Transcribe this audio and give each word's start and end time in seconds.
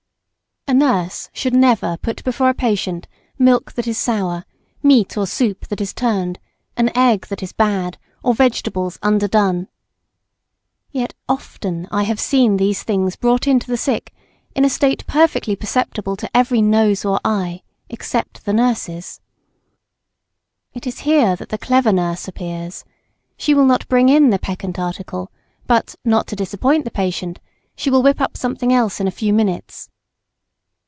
]A 0.71 0.73
nurse 0.73 1.29
should 1.33 1.53
never 1.53 1.97
put 1.97 2.23
before 2.23 2.47
a 2.49 2.53
patient 2.53 3.05
milk 3.37 3.73
that 3.73 3.87
is 3.87 3.97
sour, 3.97 4.45
meat 4.81 5.17
or 5.17 5.27
soup 5.27 5.67
that 5.67 5.81
is 5.81 5.93
turned, 5.93 6.39
an 6.77 6.89
egg 6.97 7.27
that 7.27 7.43
is 7.43 7.51
bad, 7.51 7.97
or 8.23 8.33
vegetables 8.33 8.97
underdone. 9.03 9.67
Yet 10.89 11.13
often 11.27 11.89
I 11.91 12.03
have 12.03 12.21
seen 12.21 12.55
these 12.55 12.83
things 12.83 13.17
brought 13.17 13.47
in 13.47 13.59
to 13.59 13.67
the 13.67 13.75
sick 13.75 14.13
in 14.55 14.63
a 14.63 14.69
state 14.69 15.05
perfectly 15.07 15.57
perceptible 15.57 16.15
to 16.15 16.29
every 16.35 16.61
nose 16.61 17.03
or 17.03 17.19
eye 17.25 17.63
except 17.89 18.45
the 18.45 18.53
nurse's. 18.53 19.19
It 20.73 20.87
is 20.87 20.99
here 20.99 21.35
that 21.35 21.49
the 21.49 21.57
clever 21.57 21.91
nurse 21.91 22.29
appears; 22.29 22.85
she 23.35 23.53
will 23.53 23.65
not 23.65 23.89
bring 23.89 24.07
in 24.07 24.29
the 24.29 24.39
peccant 24.39 24.79
article, 24.79 25.33
but, 25.67 25.95
not 26.05 26.27
to 26.27 26.35
disappoint 26.37 26.85
the 26.85 26.91
patient, 26.91 27.41
she 27.75 27.89
will 27.89 28.01
whip 28.01 28.21
up 28.21 28.37
something 28.37 28.71
else 28.71 29.01
in 29.01 29.07
a 29.07 29.11
few 29.11 29.33
minutes. 29.33 29.89